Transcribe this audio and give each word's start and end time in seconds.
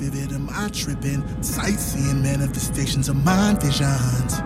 In 0.00 1.42
sight 1.42 1.78
seen 1.78 2.22
men 2.22 2.40
at 2.40 2.54
the 2.54 2.60
stations 2.60 3.08
of 3.08 3.16
my 3.24 3.54
visions. 3.60 4.40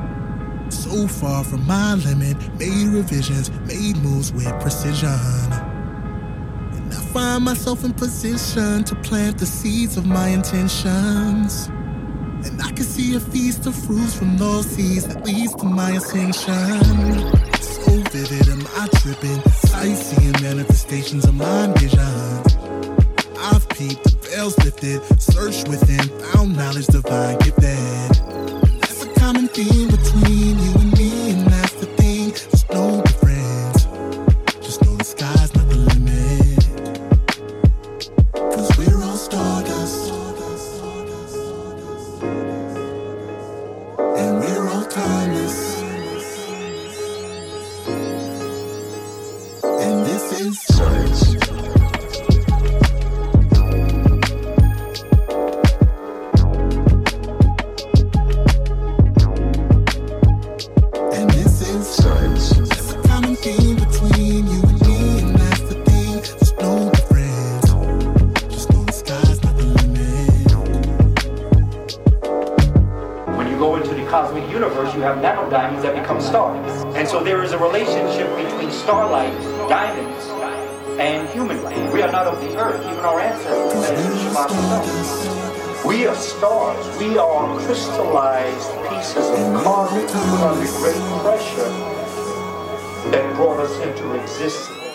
So 0.74 1.06
far 1.06 1.44
from 1.44 1.66
my 1.66 1.94
limit, 1.94 2.36
made 2.58 2.88
revisions 2.88 3.50
made 3.66 3.96
moves 3.98 4.32
with 4.32 4.48
precision. 4.60 5.08
And 5.10 6.92
I 6.92 7.00
find 7.12 7.44
myself 7.44 7.84
in 7.84 7.92
position 7.92 8.84
to 8.84 8.94
plant 8.96 9.38
the 9.38 9.46
seeds 9.46 9.96
of 9.96 10.06
my 10.06 10.28
intentions. 10.28 11.66
And 11.66 12.60
I 12.60 12.72
can 12.72 12.84
see 12.84 13.14
a 13.14 13.20
feast 13.20 13.66
of 13.66 13.74
fruits 13.74 14.14
from 14.14 14.36
those 14.38 14.66
seeds 14.66 15.06
that 15.06 15.24
leads 15.24 15.54
to 15.56 15.66
my 15.66 15.92
ascension. 15.92 16.80
So 17.60 17.92
vivid, 18.10 18.48
am 18.48 18.66
I 18.76 18.88
tripping? 18.96 19.42
Sightseeing 19.50 20.32
manifestations 20.40 21.26
of 21.26 21.34
my 21.34 21.66
vision. 21.76 22.42
I've 23.38 23.69
peeped, 23.70 24.22
veils 24.32 24.56
lifted, 24.64 25.00
searched 25.20 25.69
within, 25.69 26.08
found 26.20 26.56
knowledge 26.56 26.87
divine 26.87 27.38
gifted. 27.38 28.11
That's 28.81 29.05
a 29.05 29.12
common 29.14 29.49
theme 29.49 29.88
between 29.88 30.58
you 30.58 30.81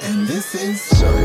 And 0.01 0.27
this 0.27 0.55
is 0.55 0.81
science. 0.81 1.16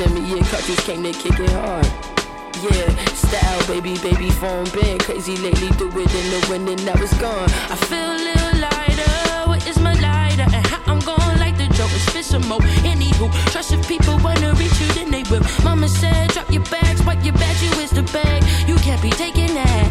In 0.00 0.14
me. 0.14 0.20
Yeah, 0.34 0.44
cartridge 0.50 0.78
came 0.80 1.02
to 1.02 1.12
kick 1.12 1.38
it 1.38 1.50
hard. 1.50 1.86
Yeah, 2.62 2.88
style, 3.14 3.66
baby, 3.66 3.98
baby, 3.98 4.30
phone 4.30 4.64
been 4.70 4.98
crazy 4.98 5.36
lately. 5.36 5.68
Do 5.76 5.88
it 5.88 6.14
in 6.14 6.26
the 6.32 6.46
wind 6.48 6.68
and 6.68 6.84
now 6.86 6.94
it's 6.96 7.16
gone. 7.18 7.48
I 7.70 7.76
feel 7.88 7.98
a 7.98 8.18
little 8.28 8.60
lighter. 8.60 9.48
What 9.48 9.66
is 9.66 9.78
my 9.78 9.92
lighter? 9.94 10.46
And 10.54 10.66
how 10.66 10.80
I'm 10.92 11.00
gonna 11.00 11.38
light 11.38 11.56
the 11.58 11.66
joke 11.74 11.92
is 11.92 12.08
fish 12.10 12.26
some 12.26 12.46
more. 12.48 12.60
Anywho, 12.82 13.30
trust 13.52 13.72
if 13.72 13.86
people 13.86 14.18
wanna 14.18 14.52
reach 14.54 14.80
you, 14.80 14.88
then 14.94 15.10
they 15.10 15.22
will. 15.30 15.42
Mama 15.62 15.88
said, 15.88 16.30
drop 16.30 16.50
your 16.50 16.64
bags, 16.64 17.02
wipe 17.04 17.24
your 17.24 17.34
bag, 17.34 17.56
you 17.62 17.70
is 17.82 17.90
the 17.90 18.02
bag. 18.12 18.42
You 18.68 18.76
can't 18.76 19.02
be 19.02 19.10
taking 19.10 19.54
that. 19.54 19.83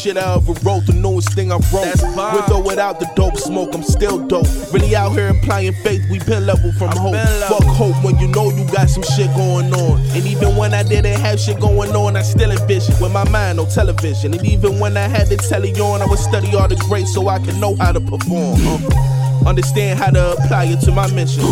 Shit 0.00 0.16
I 0.16 0.34
ever 0.34 0.52
wrote, 0.64 0.86
the 0.86 0.94
newest 0.94 1.34
thing 1.34 1.52
I 1.52 1.56
wrote. 1.72 2.00
With 2.32 2.50
or 2.50 2.62
without 2.62 3.00
the 3.00 3.10
dope 3.14 3.36
smoke, 3.36 3.74
I'm 3.74 3.82
still 3.82 4.18
dope. 4.18 4.46
Really 4.72 4.96
out 4.96 5.12
here 5.12 5.28
applying 5.28 5.74
faith, 5.84 6.02
we 6.10 6.18
been 6.20 6.46
level 6.46 6.72
from 6.72 6.88
hope. 6.96 7.16
Fuck 7.48 7.64
hope 7.64 8.02
when 8.02 8.18
you 8.18 8.28
know 8.28 8.50
you 8.50 8.64
got 8.72 8.88
some 8.88 9.02
shit 9.02 9.28
going 9.36 9.72
on. 9.74 10.00
And 10.16 10.26
even 10.26 10.56
when 10.56 10.72
I 10.72 10.82
didn't 10.82 11.20
have 11.20 11.38
shit 11.38 11.60
going 11.60 11.94
on, 11.94 12.16
I 12.16 12.22
still 12.22 12.50
envision 12.50 12.94
with 13.00 13.12
my 13.12 13.28
mind 13.28 13.60
on 13.60 13.68
television. 13.68 14.32
And 14.32 14.44
even 14.46 14.78
when 14.78 14.96
I 14.96 15.06
had 15.06 15.28
the 15.28 15.36
telly 15.36 15.72
on, 15.74 16.00
I 16.00 16.06
would 16.06 16.18
study 16.18 16.54
all 16.56 16.68
the 16.68 16.76
greats 16.88 17.12
so 17.12 17.28
I 17.28 17.38
can 17.38 17.60
know 17.60 17.76
how 17.76 17.92
to 17.92 18.00
perform. 18.00 18.58
Uh, 18.64 19.48
understand 19.48 19.98
how 19.98 20.10
to 20.10 20.32
apply 20.32 20.64
it 20.64 20.80
to 20.80 20.92
my 20.92 21.10
mission. 21.12 21.44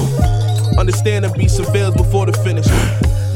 Understand 0.79 1.27
the 1.27 1.31
be 1.37 1.49
fails 1.49 1.95
before 1.95 2.25
the 2.25 2.33
finish. 2.33 2.67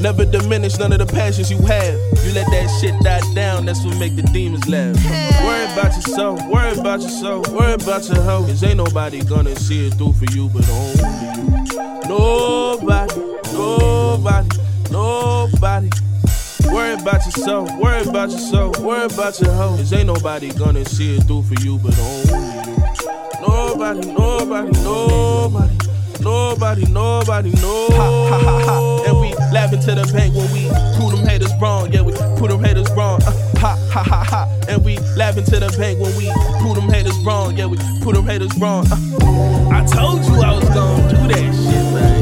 Never 0.03 0.25
diminish 0.25 0.79
none 0.79 0.93
of 0.93 0.99
the 0.99 1.07
passions 1.07 1.49
you 1.49 1.59
have. 1.59 1.95
You 2.25 2.33
let 2.33 2.51
that 2.51 2.67
shit 2.81 2.99
die 3.05 3.21
down, 3.35 3.67
that's 3.67 3.85
what 3.85 3.97
make 3.99 4.17
the 4.17 4.23
demons 4.23 4.69
laugh. 4.69 4.97
Worry 5.45 5.65
about 5.73 5.95
yourself, 5.95 6.45
worry 6.49 6.77
about 6.77 7.03
yourself, 7.03 7.47
worry 7.51 7.75
about 7.75 8.09
your 8.09 8.21
health. 8.21 8.49
Cause 8.49 8.65
ain't 8.65 8.79
nobody 8.79 9.23
gonna 9.23 9.55
see 9.55 9.87
it 9.87 9.95
through 9.95 10.15
for 10.15 10.25
you 10.33 10.49
but 10.49 10.69
only 10.69 11.05
you. 11.05 12.09
Nobody, 12.09 13.15
nobody, 13.53 14.49
nobody. 14.91 15.91
Worry 16.73 16.95
about 16.95 17.25
yourself, 17.25 17.71
worry 17.79 18.03
about 18.03 18.31
yourself, 18.31 18.81
worry 18.81 19.05
about 19.05 19.41
your 19.41 19.53
health. 19.53 19.79
Cause 19.79 19.93
ain't 19.93 20.09
nobody 20.09 20.53
gonna 20.55 20.85
see 20.85 21.15
it 21.15 21.23
through 21.29 21.45
for 21.45 21.55
you 21.63 21.79
but 21.79 21.97
only 22.01 22.35
you. 22.35 22.77
Nobody, 23.41 24.13
nobody, 24.13 24.83
nobody. 24.83 25.79
Nobody, 26.23 26.85
nobody, 26.87 27.51
no. 27.61 27.89
Ha, 27.91 28.29
ha, 28.31 28.65
ha, 28.65 29.03
laughing 29.73 29.95
to 29.95 30.03
the 30.03 30.13
bank 30.13 30.35
when 30.35 30.53
we 30.53 30.69
prove 30.97 31.13
them 31.13 31.27
haters 31.27 31.53
wrong. 31.61 31.91
Yeah, 31.93 32.03
we 32.03 32.13
prove 32.13 32.51
them 32.51 32.63
haters 32.63 32.91
wrong. 32.93 33.23
Uh, 33.23 33.33
ha, 33.59 33.79
ha, 33.91 34.03
ha, 34.03 34.25
ha. 34.25 34.61
And 34.69 34.85
we 34.85 34.99
laughing 35.17 35.45
to 35.45 35.61
the 35.61 35.75
bank 35.79 35.99
when 35.99 36.15
we 36.17 36.31
prove 36.61 36.77
them 36.77 36.91
haters 36.91 37.19
wrong. 37.25 37.57
Yeah, 37.57 37.67
we 37.67 37.77
prove 38.01 38.15
them 38.15 38.27
haters 38.27 38.57
wrong. 38.59 38.87
Uh, 38.91 39.69
I 39.71 39.85
told 39.87 40.25
you 40.25 40.35
I 40.43 40.55
was 40.55 40.69
gonna 40.69 41.09
do 41.09 41.29
that 41.29 41.55
shit, 41.55 41.95
man. 41.95 42.22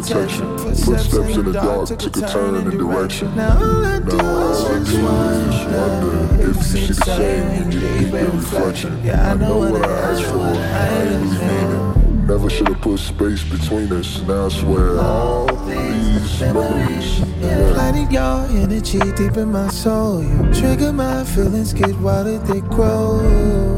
Protection. 0.00 0.58
Footsteps 0.58 1.36
in 1.36 1.44
the 1.44 1.52
dark 1.52 1.88
took 1.98 2.16
a 2.16 2.20
turn 2.28 2.54
in 2.54 2.70
direction. 2.70 3.34
Now 3.36 3.58
all 3.58 3.84
I 3.84 3.98
do 3.98 4.16
is 4.16 4.64
I 4.64 4.78
just 4.78 4.92
do 4.92 5.04
wonder 5.04 6.42
if 6.42 6.56
you 6.56 6.62
see 6.62 6.86
the 6.86 6.94
same 6.94 7.46
in 7.62 7.72
your 7.72 7.80
deep 7.80 8.32
reflection. 8.32 9.04
Yeah, 9.04 9.32
I 9.32 9.34
know 9.34 9.58
what 9.58 9.84
I 9.84 9.92
asked 10.10 10.24
for. 10.24 10.38
I 10.38 10.88
ain't 10.88 11.22
losing 11.22 12.26
Never 12.26 12.48
should 12.48 12.68
have 12.68 12.80
put 12.80 13.00
space 13.00 13.42
between 13.42 13.92
us. 13.92 14.22
Now 14.22 14.46
I 14.46 14.48
swear 14.50 15.00
all 15.00 15.46
these 15.66 16.40
memories. 16.40 17.18
Yeah. 17.40 17.72
Planting 17.74 18.10
your 18.12 18.46
energy 18.62 19.00
deep 19.16 19.36
in 19.36 19.50
my 19.50 19.68
soul. 19.68 20.22
You 20.22 20.54
trigger 20.54 20.92
my 20.92 21.24
feelings, 21.24 21.72
get 21.72 21.98
wilder, 21.98 22.38
they 22.38 22.60
grow. 22.60 23.69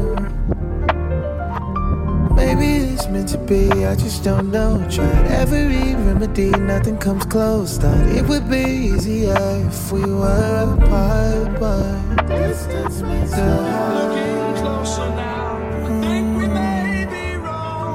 It's 3.43 3.71
be, 3.71 3.85
I 3.85 3.95
just 3.95 4.23
don't 4.23 4.51
know. 4.51 4.85
Tried 4.89 5.27
every 5.27 5.95
remedy, 5.95 6.49
nothing 6.51 6.97
comes 6.97 7.25
close. 7.25 7.77
Thought 7.77 8.07
it 8.07 8.25
would 8.27 8.49
be 8.49 8.63
easier 8.93 9.35
if 9.67 9.91
we 9.91 10.01
were 10.01 10.77
apart, 10.77 11.59
but 11.59 12.27
distance 12.27 13.01
makes 13.01 13.31
the 13.31 13.37
heart. 13.37 14.13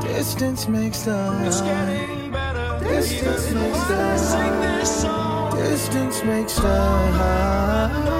Distance 0.02 0.68
makes 0.68 1.02
the 1.02 1.16
heart. 1.16 1.44
Distance 2.82 3.52
makes 3.52 3.84
the. 3.88 3.98
Distance 5.56 6.22
makes 6.24 6.54
the 6.56 8.17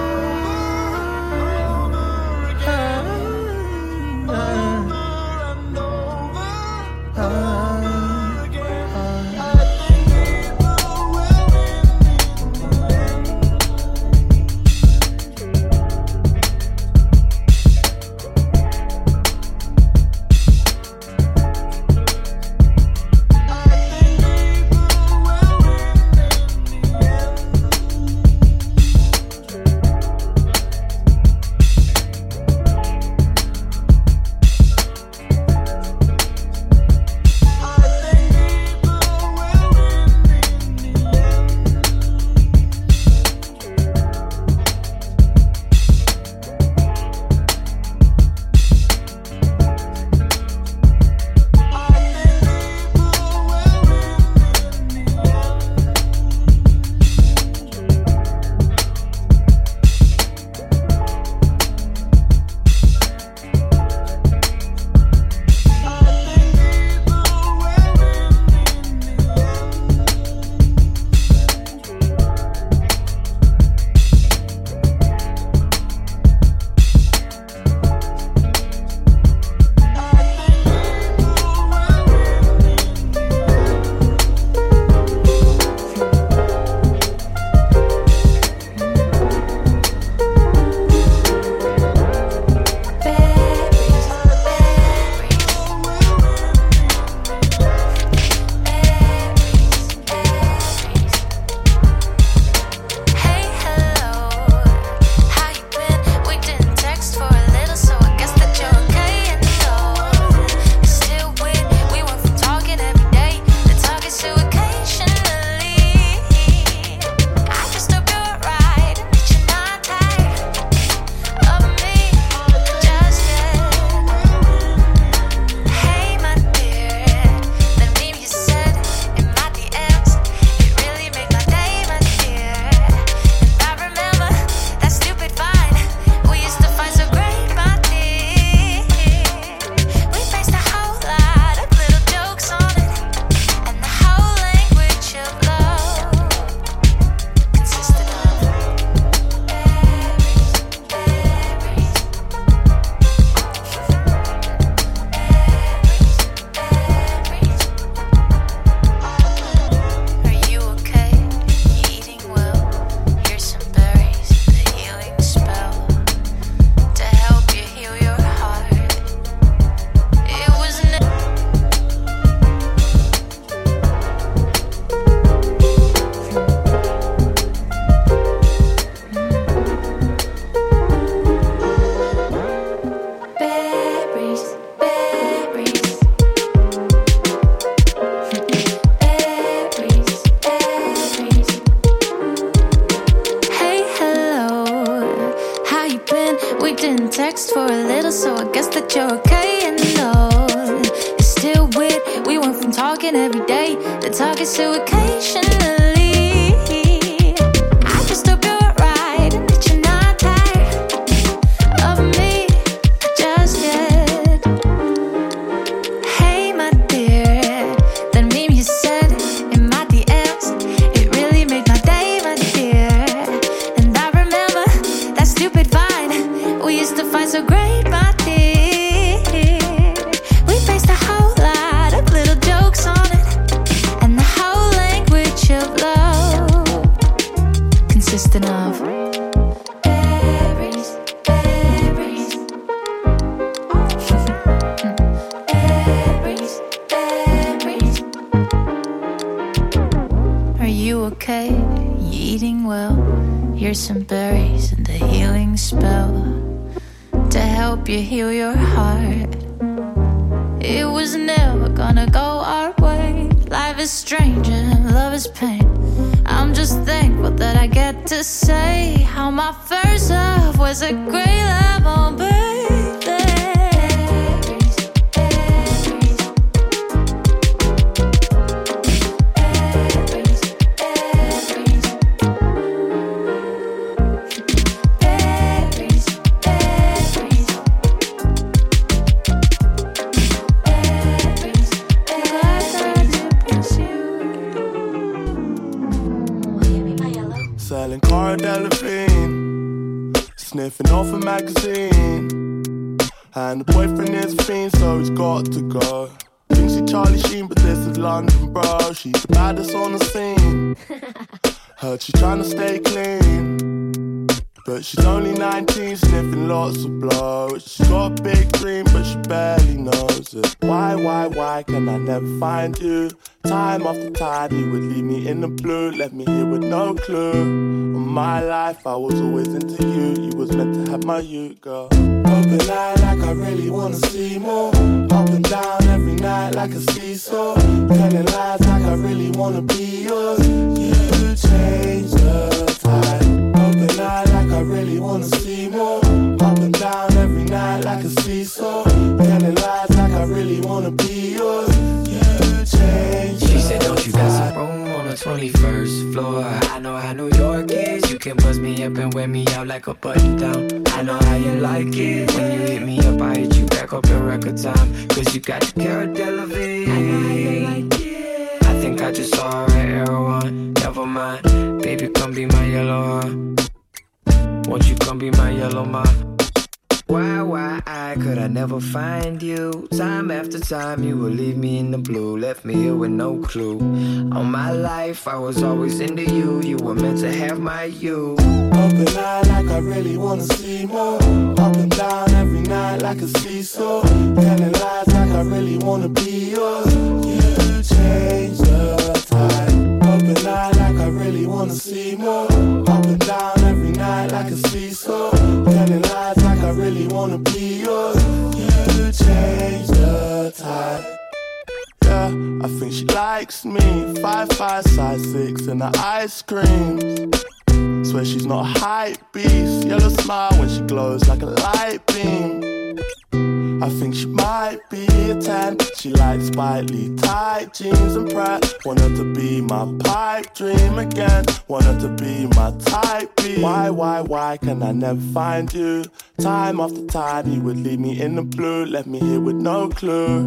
and 434.83 434.85
I 434.85 434.93
never 435.09 435.21
find 435.33 435.73
you. 435.73 436.05
Time 436.39 436.79
after 436.79 437.05
time, 437.07 437.51
you 437.51 437.61
would 437.63 437.79
leave 437.79 437.99
me 437.99 438.21
in 438.21 438.37
the 438.37 438.43
blue, 438.43 438.85
left 438.85 439.09
me 439.09 439.19
here 439.19 439.41
with 439.41 439.57
no 439.57 439.89
clue. 439.89 440.39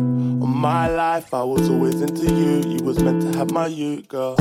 All 0.41 0.47
my 0.47 0.87
life, 0.87 1.33
I 1.33 1.43
was 1.43 1.69
always 1.69 2.01
into 2.01 2.33
you. 2.33 2.77
You 2.77 2.83
was 2.83 2.99
meant 2.99 3.21
to 3.23 3.37
have 3.37 3.51
my 3.51 3.67
you, 3.67 4.01
girl. 4.03 4.37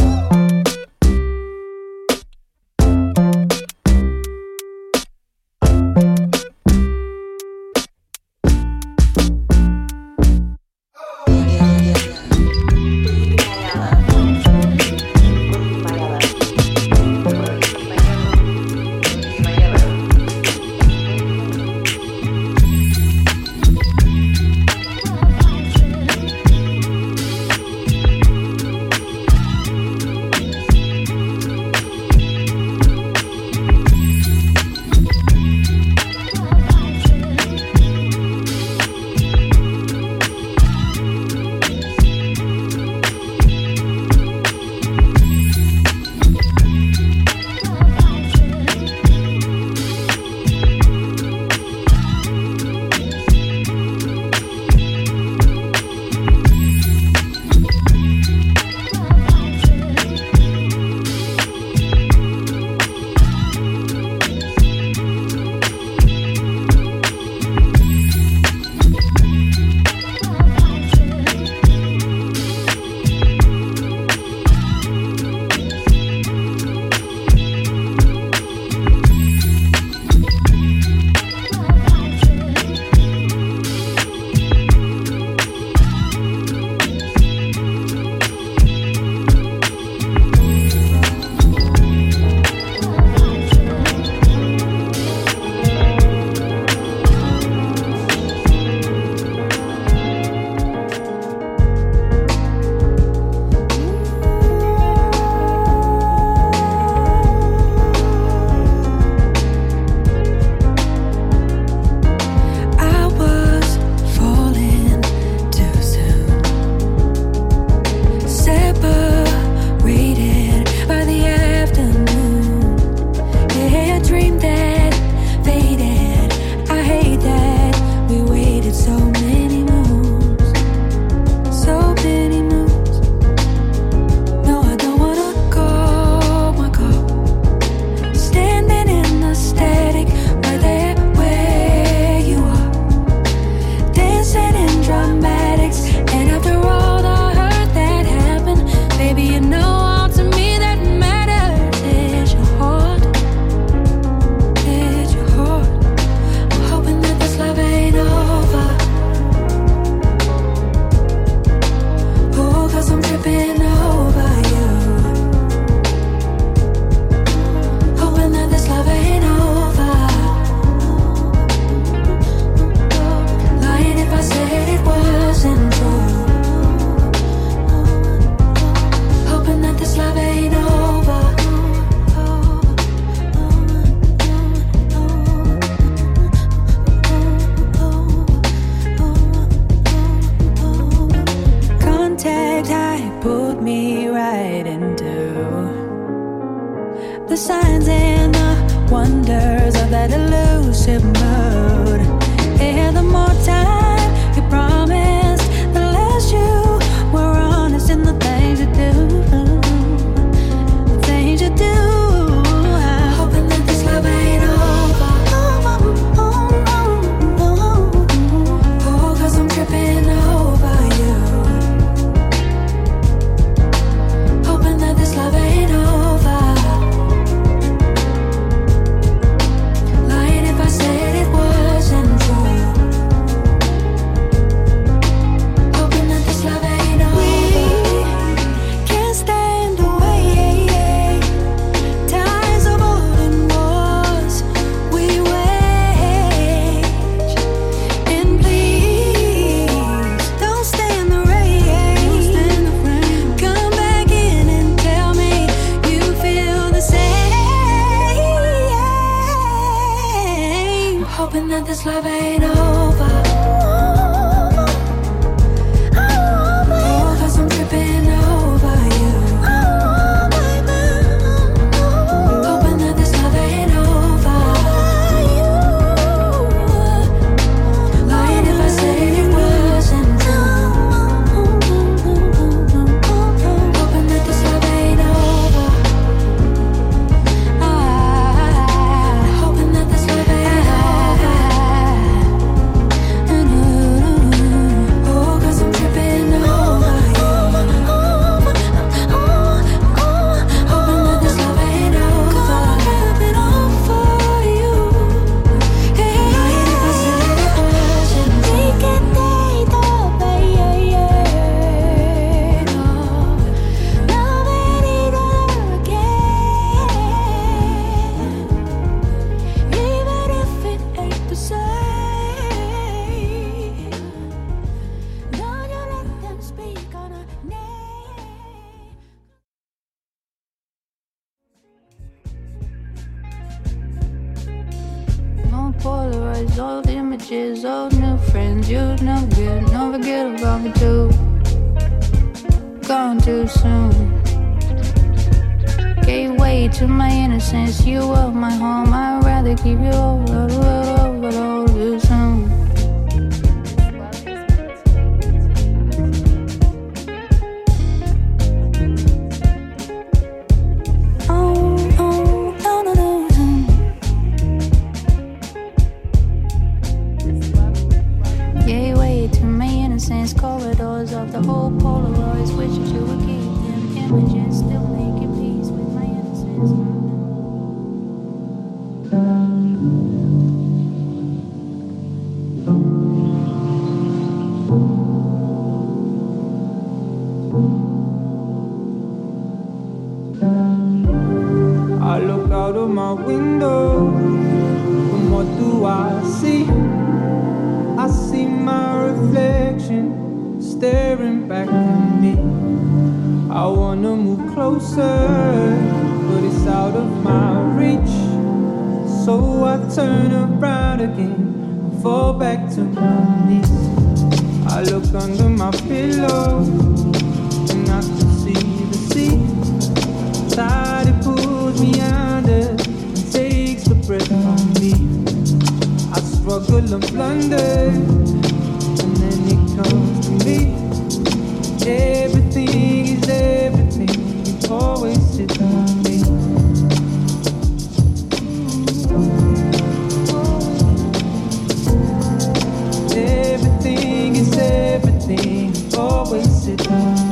It 445.32 445.94
always 445.96 446.64
sits 446.64 446.86
with 446.88 447.29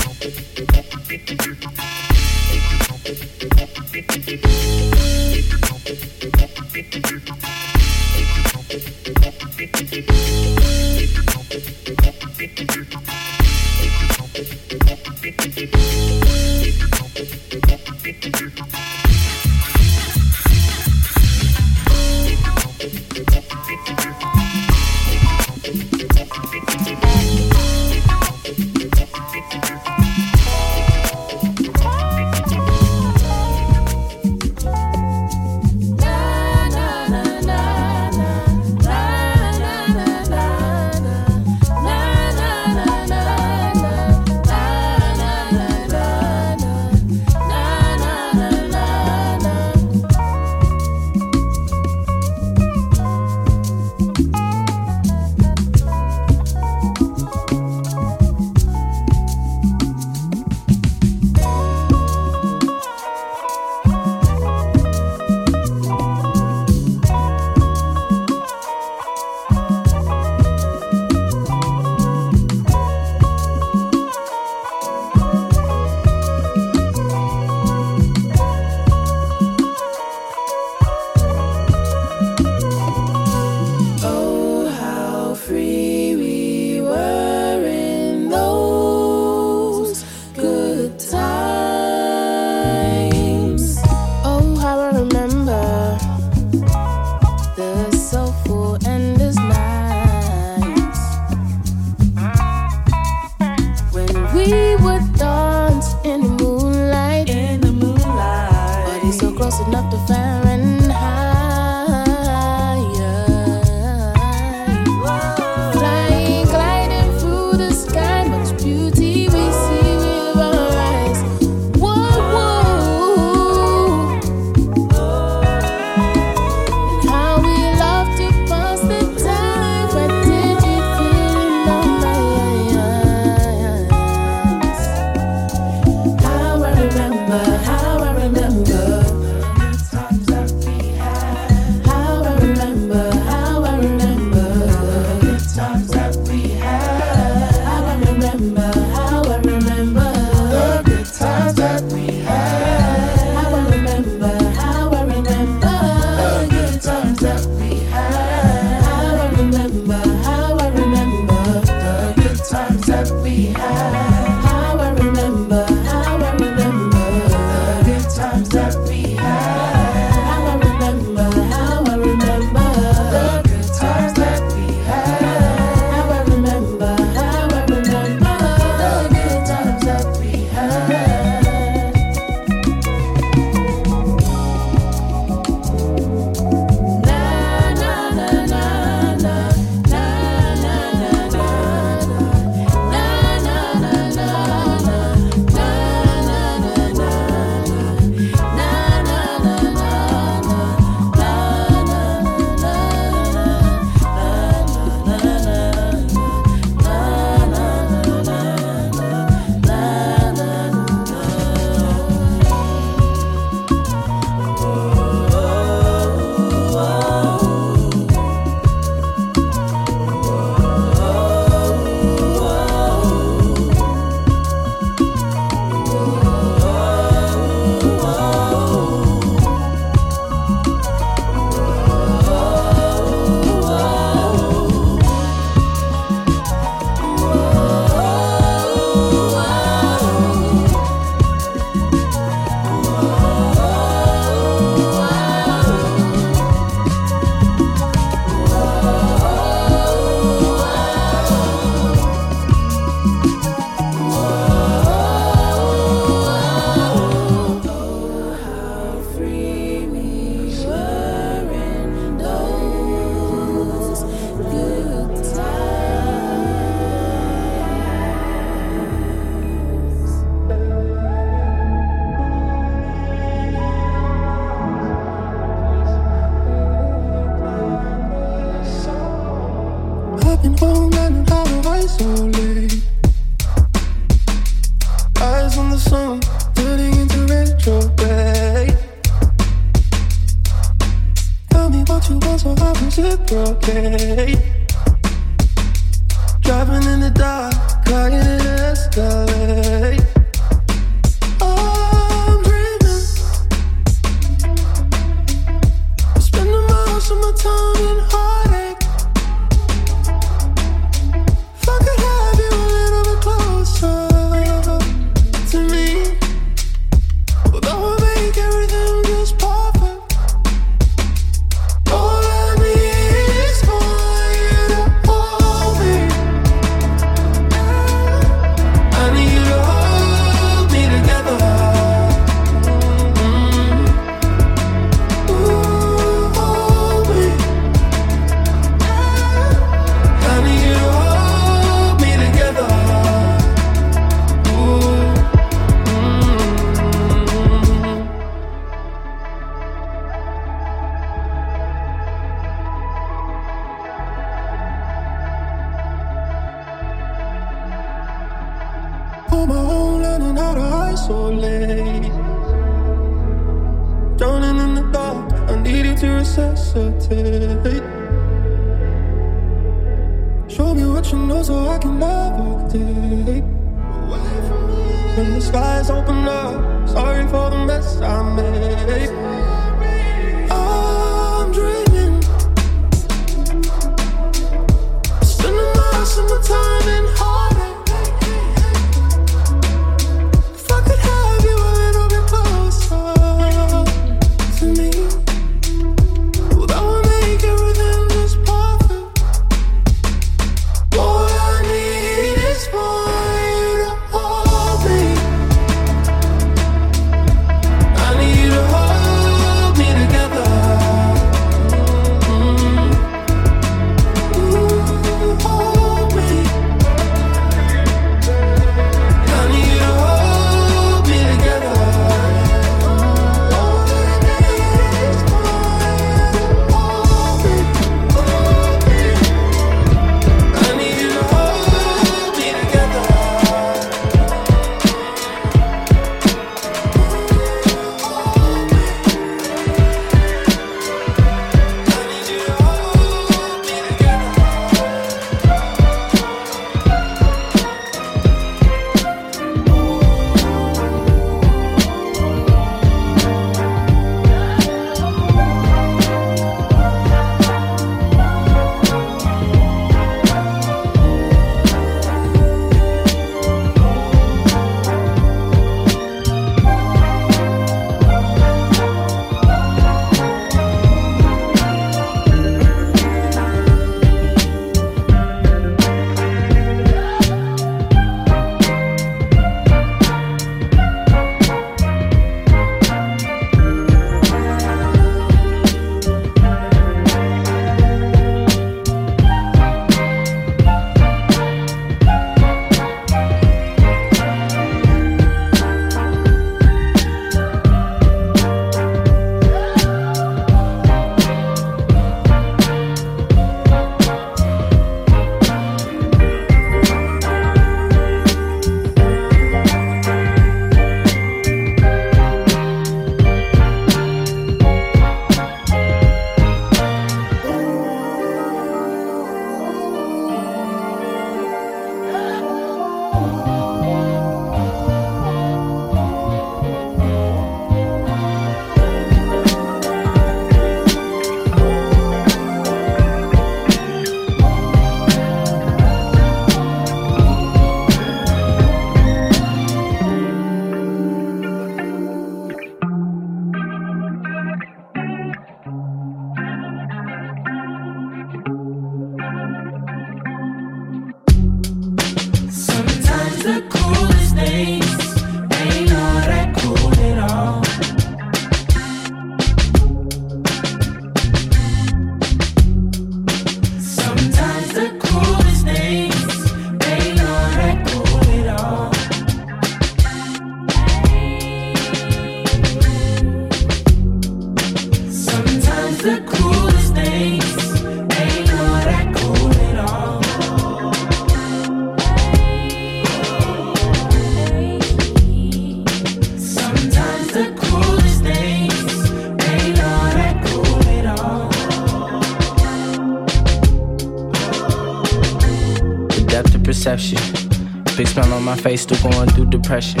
Big 596.94 598.06
smile 598.06 598.32
on 598.34 598.44
my 598.44 598.56
face, 598.56 598.82
still 598.82 599.10
going 599.10 599.28
through 599.30 599.46
depression. 599.46 600.00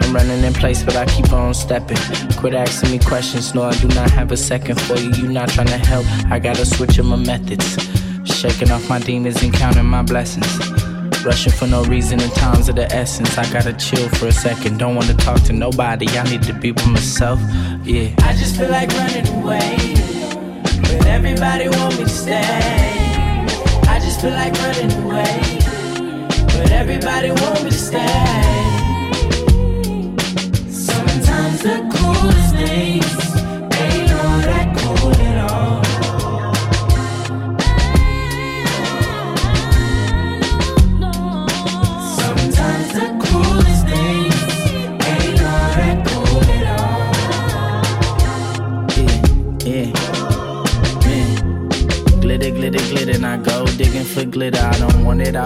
I'm 0.00 0.14
running 0.14 0.42
in 0.42 0.54
place, 0.54 0.82
but 0.82 0.96
I 0.96 1.04
keep 1.04 1.30
on 1.34 1.52
stepping. 1.52 1.98
Quit 2.38 2.54
asking 2.54 2.92
me 2.92 2.98
questions, 2.98 3.54
no, 3.54 3.64
I 3.64 3.76
do 3.76 3.88
not 3.88 4.10
have 4.12 4.32
a 4.32 4.36
second 4.36 4.80
for 4.80 4.96
you. 4.96 5.10
You 5.10 5.28
not 5.28 5.50
trying 5.50 5.66
to 5.66 5.76
help, 5.76 6.06
I 6.30 6.38
gotta 6.38 6.64
switch 6.64 6.98
up 6.98 7.04
my 7.04 7.16
methods. 7.16 7.76
Shaking 8.24 8.70
off 8.70 8.88
my 8.88 9.00
demons 9.00 9.42
and 9.42 9.52
counting 9.52 9.84
my 9.84 10.00
blessings. 10.02 10.46
Rushing 11.26 11.52
for 11.52 11.66
no 11.66 11.84
reason 11.84 12.20
in 12.22 12.30
times 12.30 12.70
of 12.70 12.76
the 12.76 12.90
essence. 12.90 13.36
I 13.36 13.44
gotta 13.52 13.74
chill 13.74 14.08
for 14.08 14.28
a 14.28 14.32
second. 14.32 14.78
Don't 14.78 14.94
wanna 14.94 15.12
talk 15.12 15.42
to 15.42 15.52
nobody. 15.52 16.08
I 16.16 16.22
need 16.22 16.42
to 16.44 16.54
be 16.54 16.72
with 16.72 16.86
myself. 16.86 17.38
Yeah. 17.84 18.14
I 18.20 18.32
just 18.32 18.56
feel 18.56 18.70
like 18.70 18.90
running 18.92 19.28
away. 19.42 19.76
But 20.80 21.06
everybody 21.06 21.68
want 21.68 21.98
me 21.98 22.04
to 22.04 22.08
stay. 22.08 23.44
I 23.88 24.00
just 24.00 24.22
feel 24.22 24.30
like 24.30 24.54
running 24.54 25.04
away. 25.04 25.57
But 26.58 26.72
everybody 26.72 27.30
want 27.30 27.62
me 27.62 27.70
to 27.70 27.76
stay. 27.76 28.06
Sometimes 30.68 31.62
the 31.62 31.78
coolest 31.94 32.54
things 32.56 33.27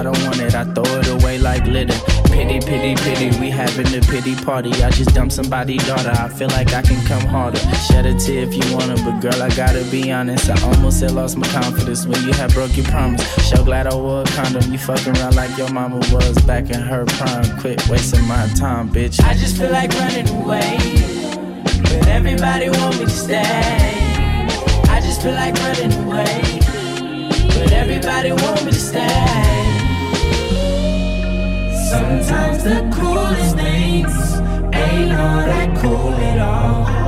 I 0.02 0.06
don't 0.06 0.24
want 0.24 0.40
it. 0.40 0.52
I 0.52 0.64
throw 0.64 0.98
it 0.98 1.06
away 1.06 1.38
like 1.38 1.64
litter. 1.64 1.96
Pity, 2.24 2.58
pity, 2.58 2.96
pity, 2.96 3.38
we 3.38 3.50
having 3.50 3.86
a 3.94 4.00
pity 4.00 4.34
party. 4.34 4.72
I 4.82 4.90
just 4.90 5.14
dumped 5.14 5.32
somebody's 5.32 5.86
daughter. 5.86 6.10
I 6.10 6.28
feel 6.28 6.48
like 6.48 6.72
I 6.74 6.82
can 6.82 7.00
come 7.06 7.24
harder. 7.28 7.60
Shed 7.86 8.06
a 8.06 8.18
tear 8.18 8.42
if 8.42 8.52
you 8.52 8.74
wanna, 8.74 8.96
but 8.96 9.20
girl, 9.20 9.40
I 9.40 9.48
gotta 9.54 9.84
be 9.92 10.10
honest. 10.10 10.50
I 10.50 10.60
almost 10.66 11.00
had 11.02 11.12
lost 11.12 11.36
my 11.36 11.46
confidence 11.46 12.04
when 12.04 12.20
you 12.24 12.32
had 12.32 12.52
broke 12.52 12.76
your 12.76 12.86
promise. 12.86 13.24
So 13.48 13.64
glad 13.64 13.86
I 13.86 13.94
wore 13.94 14.22
a 14.22 14.24
condom. 14.24 14.72
You 14.72 14.78
fucking 14.78 15.16
around 15.18 15.36
like 15.36 15.56
your 15.56 15.70
mama 15.70 15.98
was 16.12 16.36
back 16.46 16.70
in 16.70 16.80
her 16.80 17.04
prime. 17.04 17.60
Quit 17.60 17.88
wasting 17.88 18.26
my 18.26 18.48
time, 18.56 18.90
bitch. 18.90 19.22
I 19.22 19.34
just 19.34 19.56
feel 19.56 19.70
like 19.70 19.94
running 20.00 20.28
away. 20.30 20.78
But 21.80 22.08
everybody 22.08 22.70
want 22.70 22.98
me 22.98 23.04
to 23.04 23.08
stay. 23.08 23.38
I 24.88 25.00
just 25.00 25.22
feel 25.22 25.34
like 25.34 25.54
running 25.58 25.92
away. 26.02 26.58
But 27.54 27.70
everybody 27.70 28.32
want 28.32 28.64
me 28.64 28.72
to 28.72 28.80
stay. 28.80 29.81
Sometimes 31.92 32.64
the 32.64 32.90
coolest 32.94 33.54
things 33.54 34.40
ain't 34.74 35.12
all 35.12 35.44
that 35.44 35.76
cool 35.78 36.14
at 36.14 36.38
all. 36.38 37.01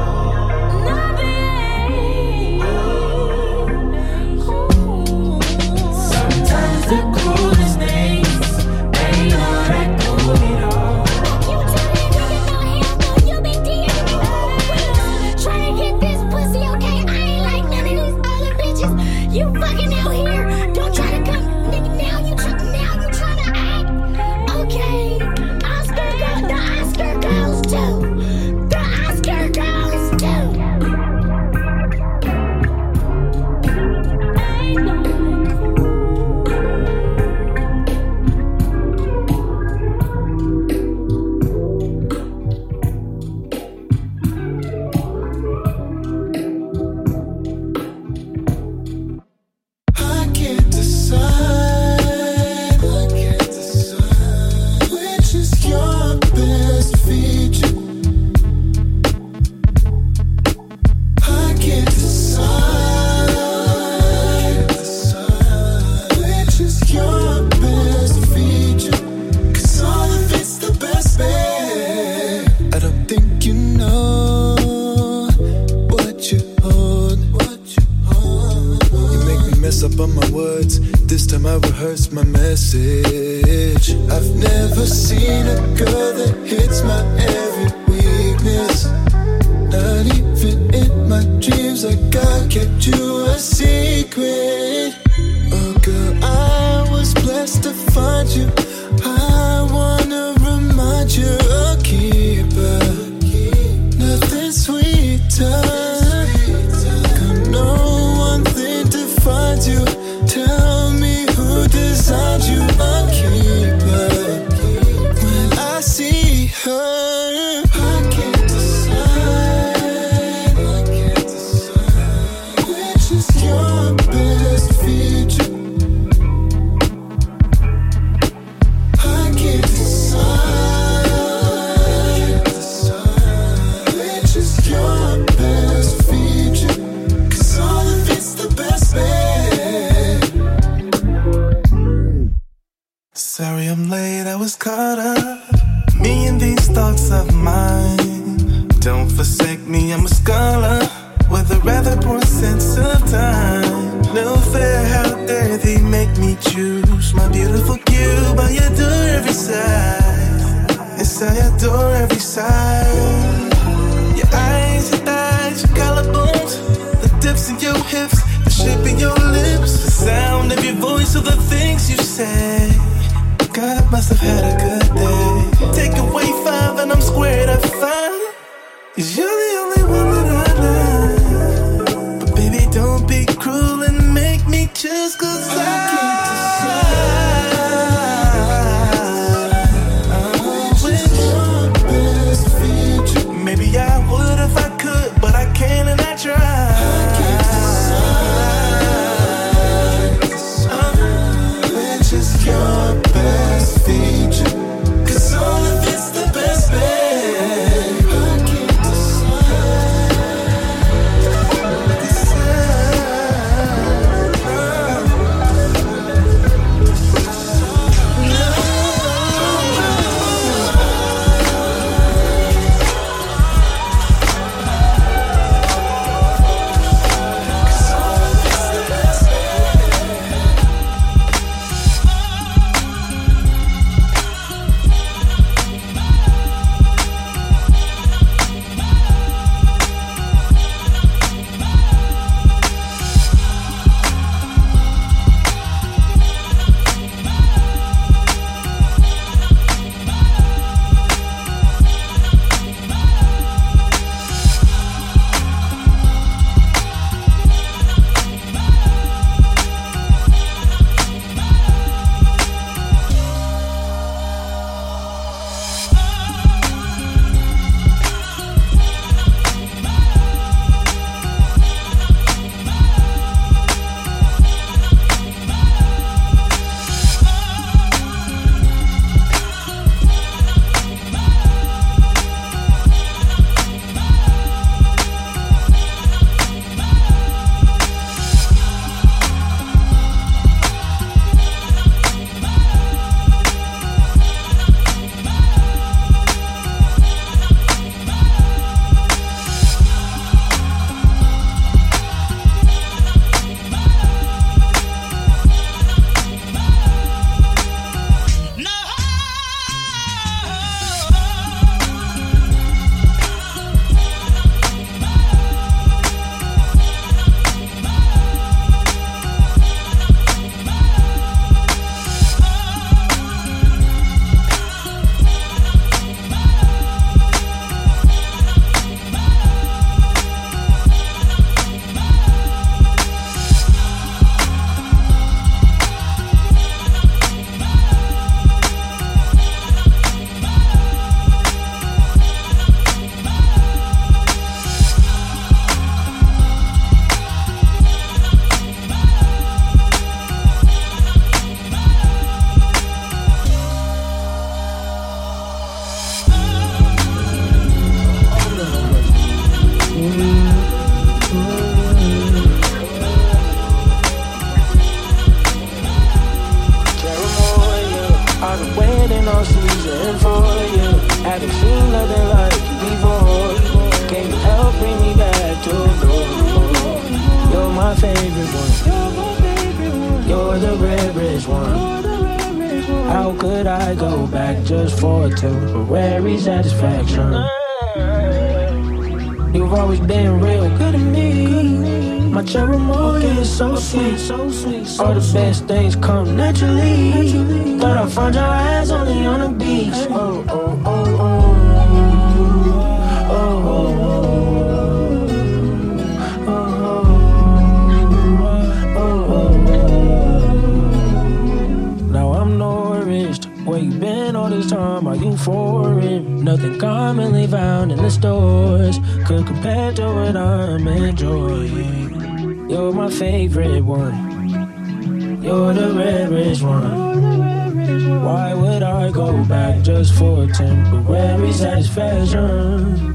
rarest 425.95 426.63
one. 426.63 428.23
Why 428.25 428.55
would 428.55 428.83
I 428.83 429.11
go 429.11 429.45
back 429.45 429.83
just 429.83 430.15
for 430.15 430.47
temporary 430.49 431.53
satisfaction? 431.53 433.15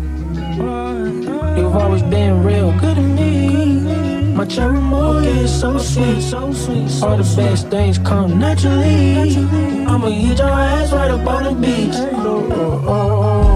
You've 1.58 1.76
always 1.76 2.04
been 2.04 2.44
real 2.44 2.72
good 2.80 2.96
to 2.96 3.02
me. 3.02 4.34
My 4.34 4.46
cherry 4.46 4.80
mocha 4.80 5.28
is 5.28 5.60
so 5.60 5.78
sweet, 5.78 6.22
so 6.22 6.54
sweet. 6.54 6.90
So 6.90 7.08
All 7.08 7.18
the 7.18 7.36
best 7.36 7.68
things 7.68 7.98
come 8.00 8.40
naturally. 8.40 9.36
I'ma 9.86 10.08
eat 10.08 10.38
your 10.38 10.48
ass 10.50 10.94
right 10.94 11.12
up 11.12 11.28
on 11.28 11.44
the 11.44 11.52
beach. 11.52 11.96
Oh, 11.96 12.48
oh, 12.52 12.84
oh, 12.88 13.24
oh. 13.24 13.49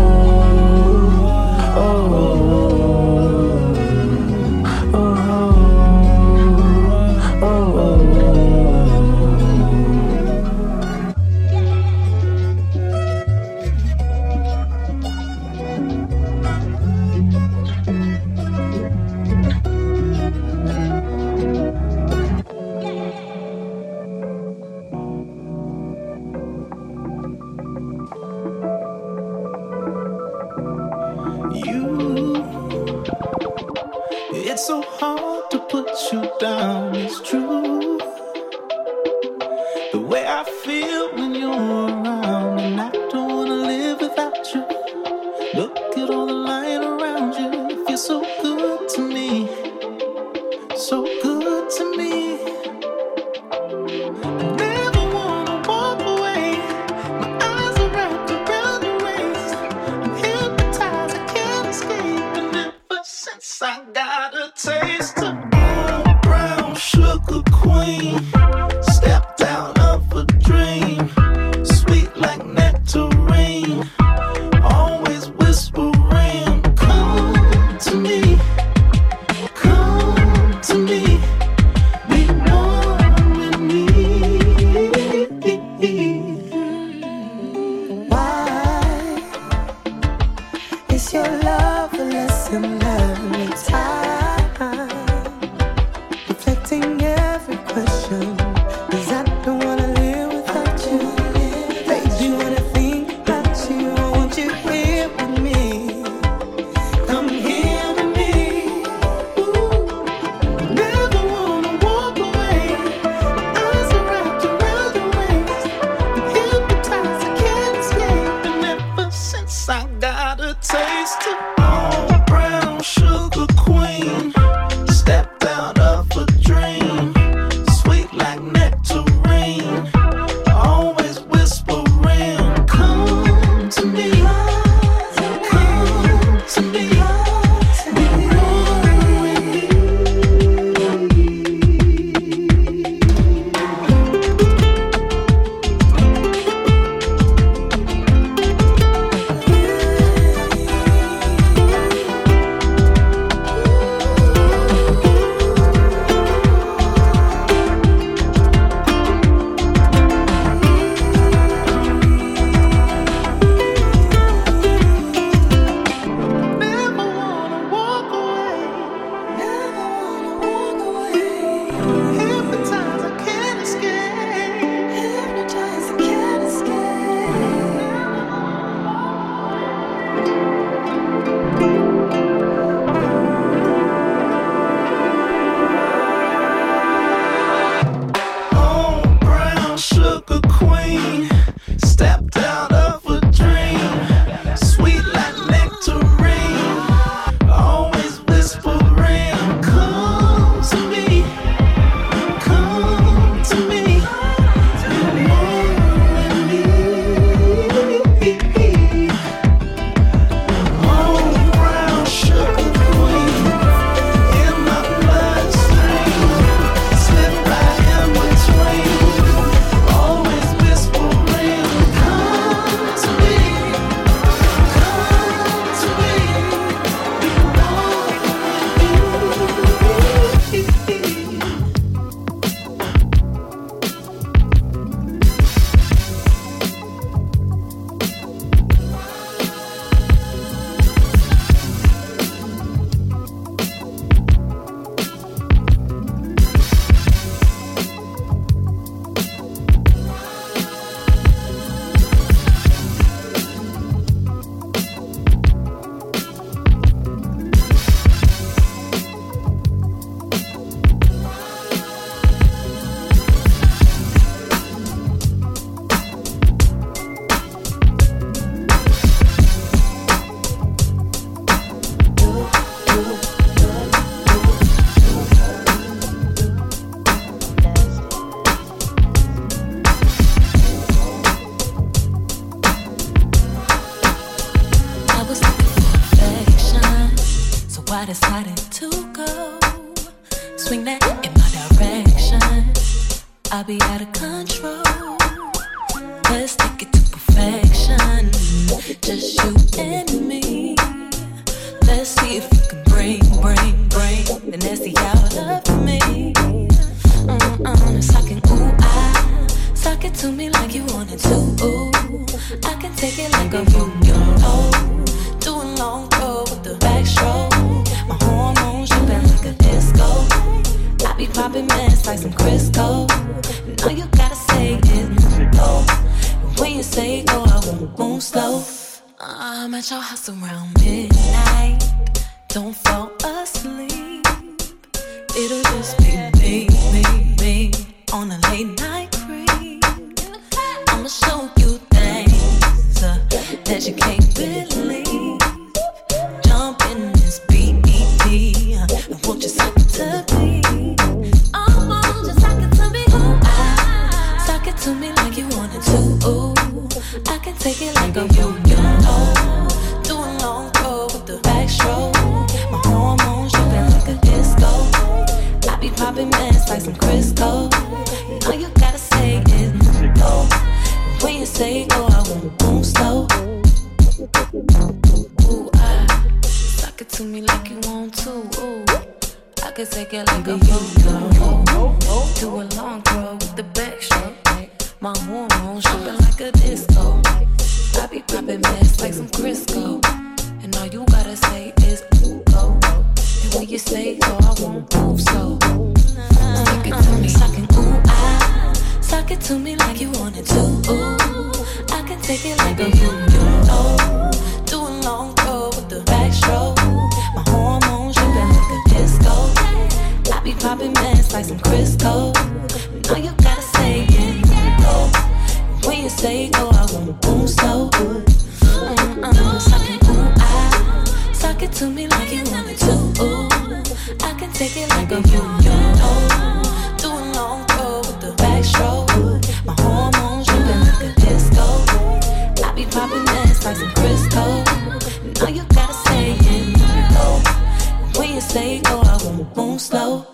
Slow. 439.84 440.33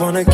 Wanna 0.00 0.24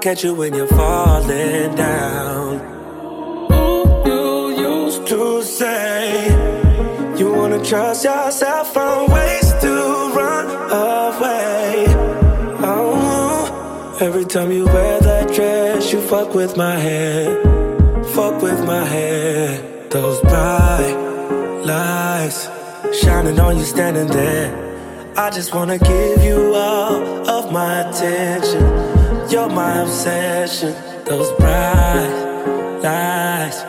catch 0.00 0.24
you 0.24 0.34
when 0.34 0.54
you're 0.54 0.66
falling 0.66 1.74
down. 1.74 2.54
Ooh, 3.52 4.06
you 4.06 4.84
used 4.86 5.06
to 5.08 5.42
say 5.42 6.26
you 7.18 7.30
wanna 7.30 7.62
trust 7.62 8.04
yourself, 8.04 8.72
find 8.72 9.12
ways 9.12 9.52
to 9.60 9.72
run 10.16 10.46
away. 10.70 11.84
Oh, 12.62 13.98
every 14.00 14.24
time 14.24 14.50
you 14.50 14.64
wear 14.64 15.00
that 15.00 15.34
dress, 15.34 15.92
you 15.92 16.00
fuck 16.00 16.34
with 16.34 16.56
my 16.56 16.76
head. 16.76 17.28
Fuck 18.14 18.40
with 18.40 18.64
my 18.64 18.84
head. 18.84 19.90
Those 19.90 20.18
bright 20.22 20.96
lights 21.66 22.48
shining 23.02 23.38
on 23.38 23.58
you 23.58 23.64
standing 23.64 24.06
there. 24.06 24.48
I 25.14 25.28
just 25.28 25.54
wanna 25.54 25.78
give 25.78 26.24
you 26.24 26.54
all 26.54 27.28
of 27.28 27.52
my 27.52 27.80
attention. 27.82 28.99
You're 29.30 29.48
my 29.48 29.82
obsession. 29.82 30.74
Those 31.04 31.30
bright 31.38 32.80
lights, 32.82 33.62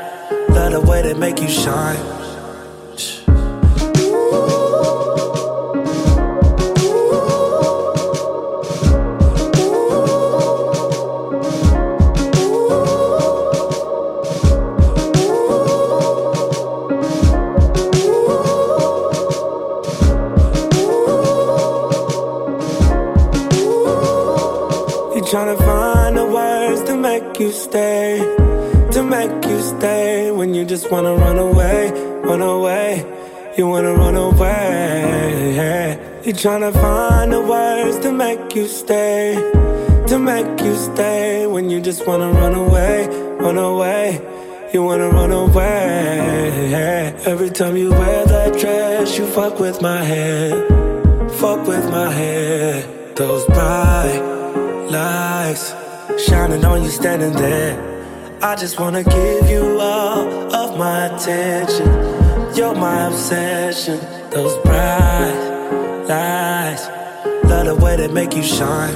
love 0.50 0.72
the 0.72 0.82
way 0.82 1.04
they 1.04 1.14
make 1.14 1.40
you 1.40 1.50
shine. 1.50 2.21
Wanna 30.92 31.16
run 31.16 31.40
away, 31.40 31.90
run 32.22 32.42
away. 32.42 33.06
You 33.58 33.68
wanna 33.68 33.94
run 33.94 34.16
away. 34.18 35.98
You're 36.26 36.36
trying 36.36 36.62
to 36.62 36.72
find 36.74 37.32
the 37.32 37.42
words 37.42 37.98
to 38.00 38.12
make 38.12 38.56
you 38.56 38.68
stay, 38.68 39.36
to 40.08 40.20
make 40.20 40.62
you 40.62 40.76
stay 40.76 41.48
when 41.48 41.70
you 41.70 41.80
just 41.80 42.06
wanna 42.06 42.30
run 42.32 42.56
away, 42.56 43.08
run 43.40 43.58
away. 43.58 44.22
You 44.74 44.84
wanna 44.84 45.10
run 45.10 45.32
away. 45.32 47.14
Every 47.26 47.50
time 47.50 47.78
you 47.78 47.90
wear 47.92 48.26
that 48.26 48.60
dress, 48.60 49.18
you 49.18 49.26
fuck 49.28 49.60
with 49.60 49.82
my 49.82 50.04
head, 50.04 50.54
fuck 51.40 51.66
with 51.68 51.90
my 51.90 52.12
head. 52.12 53.16
Those 53.16 53.46
bright 53.46 54.22
lights 54.90 55.74
shining 56.26 56.66
on 56.66 56.84
you 56.84 56.90
standing 56.90 57.34
there. 57.34 57.91
I 58.44 58.56
just 58.56 58.80
wanna 58.80 59.04
give 59.04 59.48
you 59.52 59.80
all 59.80 60.56
of 60.56 60.76
my 60.76 61.06
attention. 61.06 61.86
You're 62.56 62.74
my 62.74 63.06
obsession. 63.06 64.00
Those 64.32 64.58
bright 64.64 66.06
lights, 66.10 66.88
love 67.46 67.68
the 67.68 67.76
way 67.76 67.98
they 67.98 68.08
make 68.08 68.36
you 68.36 68.42
shine. 68.42 68.96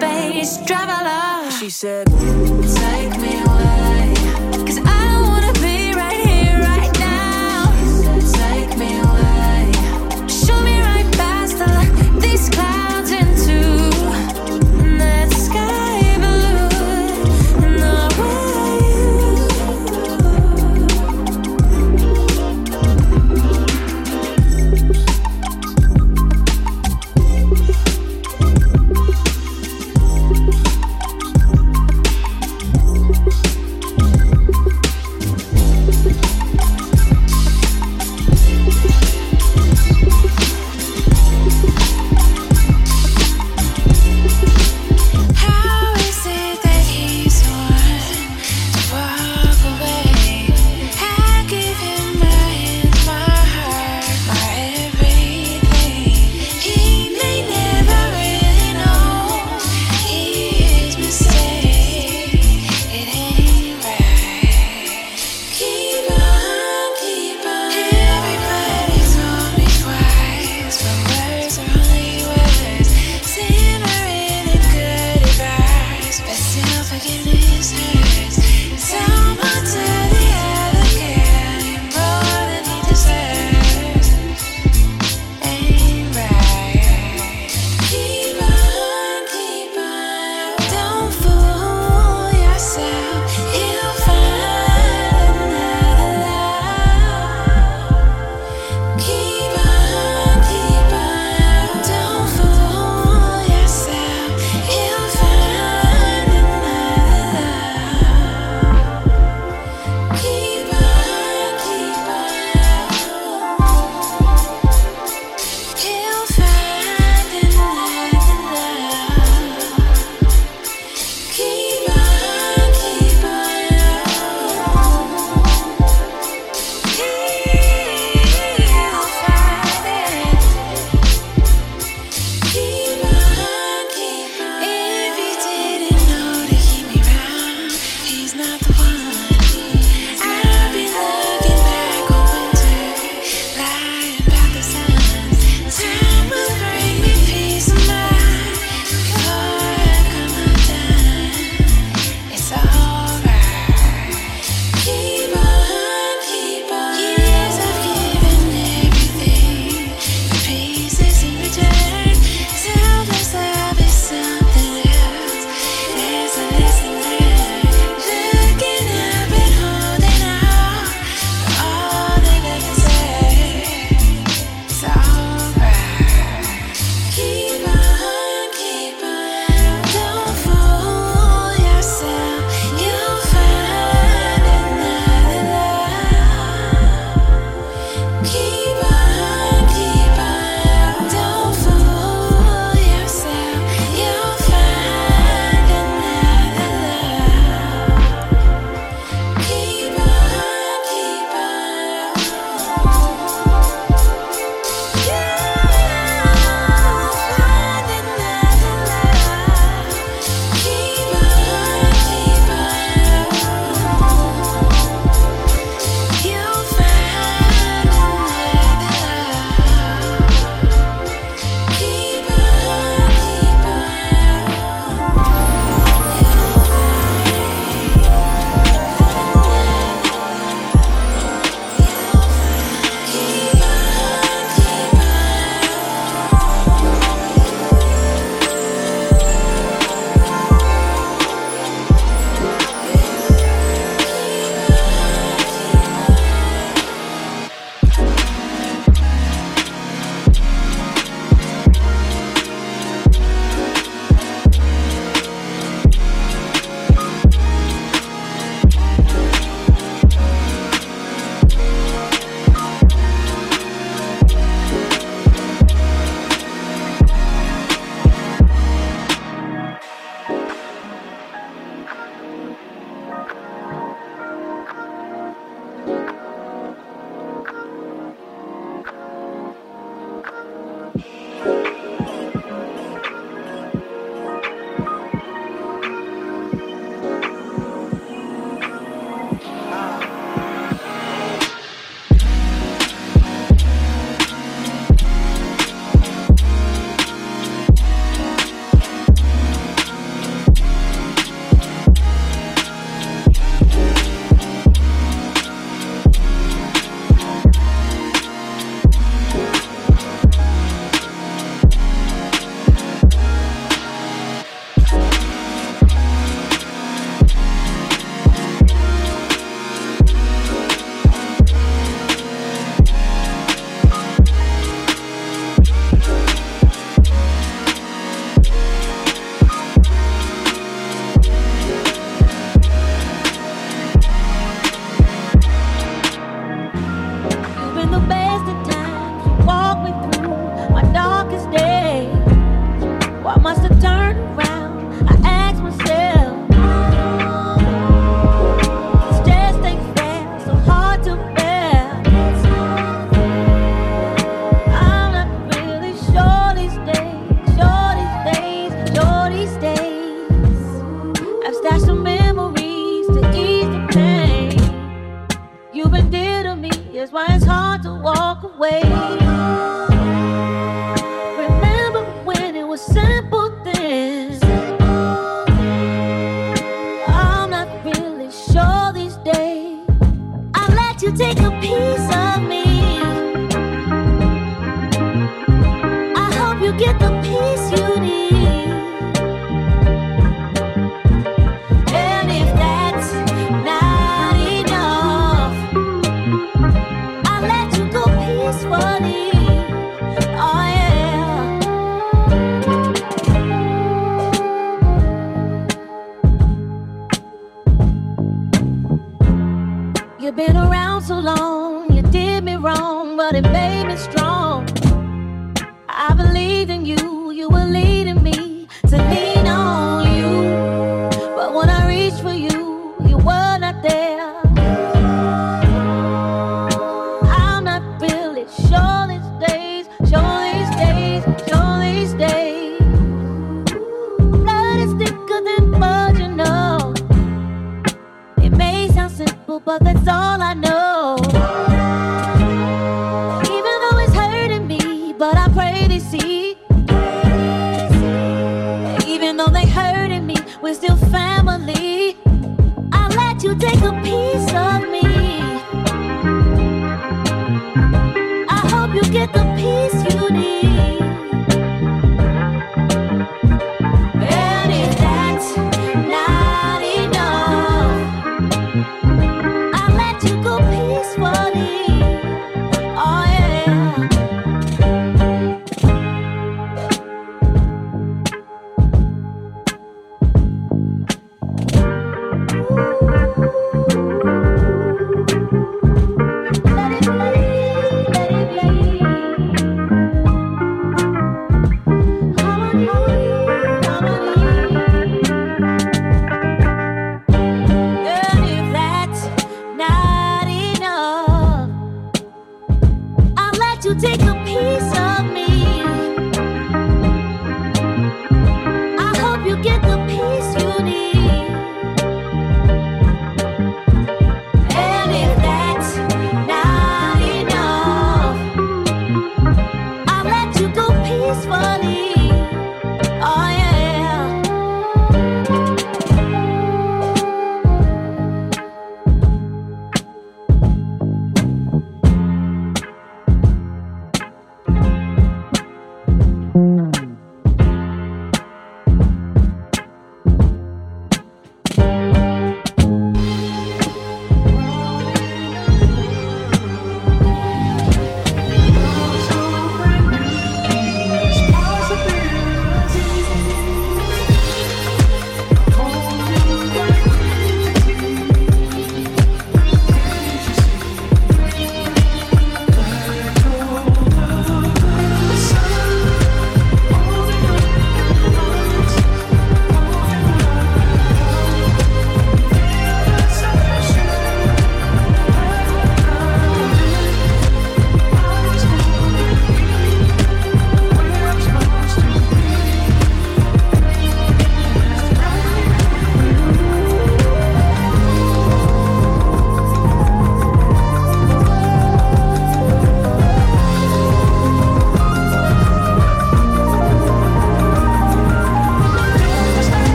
space 0.00 0.58
traveler. 0.66 1.50
She 1.50 1.68
said, 1.68 2.06
Take 2.06 3.20
me 3.20 3.42
away. 3.42 3.69